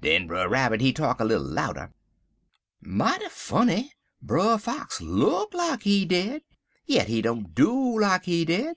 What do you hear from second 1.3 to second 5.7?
louder: "'Mighty funny. Brer Fox look